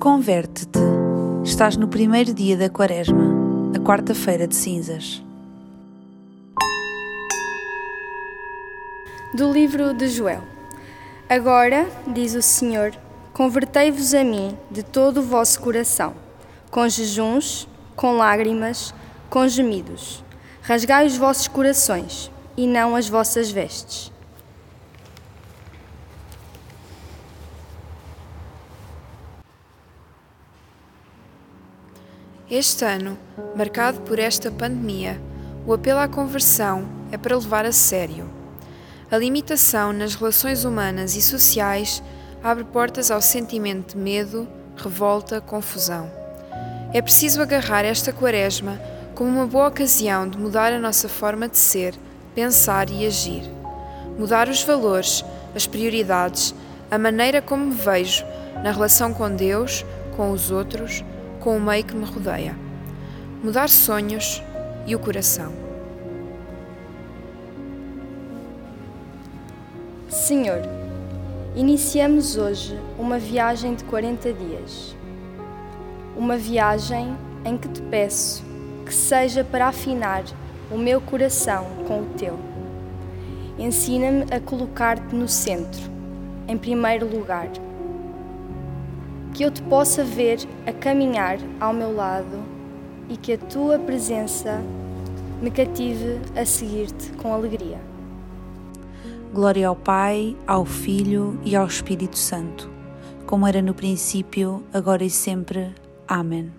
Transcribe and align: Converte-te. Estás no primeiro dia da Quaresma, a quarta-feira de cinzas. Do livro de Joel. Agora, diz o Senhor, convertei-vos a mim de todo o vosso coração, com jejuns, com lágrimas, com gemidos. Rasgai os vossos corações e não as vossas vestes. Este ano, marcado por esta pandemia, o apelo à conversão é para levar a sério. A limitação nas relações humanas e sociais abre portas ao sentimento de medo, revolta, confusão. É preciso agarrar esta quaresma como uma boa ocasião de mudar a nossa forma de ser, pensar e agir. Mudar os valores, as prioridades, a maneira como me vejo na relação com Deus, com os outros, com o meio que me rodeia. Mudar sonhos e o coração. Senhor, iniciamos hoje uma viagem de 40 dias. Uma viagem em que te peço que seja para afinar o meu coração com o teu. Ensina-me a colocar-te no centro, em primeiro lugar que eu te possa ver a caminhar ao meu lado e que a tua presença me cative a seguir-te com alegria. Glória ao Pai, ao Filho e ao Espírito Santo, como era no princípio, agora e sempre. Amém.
Converte-te. 0.00 0.78
Estás 1.44 1.76
no 1.76 1.86
primeiro 1.86 2.32
dia 2.32 2.56
da 2.56 2.70
Quaresma, 2.70 3.22
a 3.76 3.78
quarta-feira 3.78 4.48
de 4.48 4.56
cinzas. 4.56 5.22
Do 9.34 9.52
livro 9.52 9.92
de 9.92 10.08
Joel. 10.08 10.42
Agora, 11.28 11.86
diz 12.06 12.34
o 12.34 12.40
Senhor, 12.40 12.92
convertei-vos 13.34 14.14
a 14.14 14.24
mim 14.24 14.56
de 14.70 14.82
todo 14.82 15.18
o 15.18 15.22
vosso 15.22 15.60
coração, 15.60 16.14
com 16.70 16.88
jejuns, 16.88 17.68
com 17.94 18.16
lágrimas, 18.16 18.94
com 19.28 19.46
gemidos. 19.46 20.24
Rasgai 20.62 21.04
os 21.04 21.18
vossos 21.18 21.46
corações 21.46 22.30
e 22.56 22.66
não 22.66 22.96
as 22.96 23.06
vossas 23.06 23.50
vestes. 23.50 24.10
Este 32.50 32.84
ano, 32.84 33.16
marcado 33.54 34.00
por 34.00 34.18
esta 34.18 34.50
pandemia, 34.50 35.20
o 35.64 35.72
apelo 35.72 36.00
à 36.00 36.08
conversão 36.08 36.84
é 37.12 37.16
para 37.16 37.36
levar 37.36 37.64
a 37.64 37.70
sério. 37.70 38.28
A 39.08 39.16
limitação 39.16 39.92
nas 39.92 40.16
relações 40.16 40.64
humanas 40.64 41.14
e 41.14 41.22
sociais 41.22 42.02
abre 42.42 42.64
portas 42.64 43.08
ao 43.08 43.22
sentimento 43.22 43.94
de 43.94 44.02
medo, 44.02 44.48
revolta, 44.76 45.40
confusão. 45.40 46.10
É 46.92 47.00
preciso 47.00 47.40
agarrar 47.40 47.84
esta 47.84 48.12
quaresma 48.12 48.80
como 49.14 49.30
uma 49.30 49.46
boa 49.46 49.68
ocasião 49.68 50.28
de 50.28 50.36
mudar 50.36 50.72
a 50.72 50.80
nossa 50.80 51.08
forma 51.08 51.48
de 51.48 51.56
ser, 51.56 51.94
pensar 52.34 52.90
e 52.90 53.06
agir. 53.06 53.44
Mudar 54.18 54.48
os 54.48 54.64
valores, 54.64 55.24
as 55.54 55.68
prioridades, 55.68 56.52
a 56.90 56.98
maneira 56.98 57.40
como 57.40 57.66
me 57.66 57.74
vejo 57.74 58.24
na 58.64 58.72
relação 58.72 59.14
com 59.14 59.30
Deus, 59.30 59.86
com 60.16 60.32
os 60.32 60.50
outros, 60.50 61.04
com 61.40 61.56
o 61.56 61.60
meio 61.60 61.82
que 61.82 61.96
me 61.96 62.04
rodeia. 62.04 62.54
Mudar 63.42 63.68
sonhos 63.68 64.42
e 64.86 64.94
o 64.94 64.98
coração. 64.98 65.52
Senhor, 70.08 70.60
iniciamos 71.56 72.36
hoje 72.36 72.78
uma 72.98 73.18
viagem 73.18 73.74
de 73.74 73.84
40 73.84 74.32
dias. 74.32 74.94
Uma 76.16 76.36
viagem 76.36 77.16
em 77.44 77.56
que 77.56 77.68
te 77.68 77.80
peço 77.82 78.44
que 78.84 78.92
seja 78.92 79.42
para 79.42 79.68
afinar 79.68 80.24
o 80.70 80.76
meu 80.76 81.00
coração 81.00 81.64
com 81.86 82.02
o 82.02 82.06
teu. 82.18 82.38
Ensina-me 83.58 84.24
a 84.32 84.40
colocar-te 84.40 85.14
no 85.14 85.28
centro, 85.28 85.82
em 86.46 86.58
primeiro 86.58 87.06
lugar 87.06 87.48
que 89.34 89.42
eu 89.42 89.50
te 89.50 89.62
possa 89.62 90.04
ver 90.04 90.38
a 90.66 90.72
caminhar 90.72 91.38
ao 91.60 91.72
meu 91.72 91.94
lado 91.94 92.42
e 93.08 93.16
que 93.16 93.32
a 93.32 93.38
tua 93.38 93.78
presença 93.78 94.60
me 95.40 95.50
cative 95.50 96.20
a 96.36 96.44
seguir-te 96.44 97.12
com 97.12 97.32
alegria. 97.32 97.80
Glória 99.32 99.68
ao 99.68 99.76
Pai, 99.76 100.36
ao 100.46 100.64
Filho 100.64 101.38
e 101.44 101.54
ao 101.54 101.66
Espírito 101.66 102.18
Santo, 102.18 102.70
como 103.26 103.46
era 103.46 103.62
no 103.62 103.74
princípio, 103.74 104.62
agora 104.72 105.04
e 105.04 105.10
sempre. 105.10 105.72
Amém. 106.06 106.52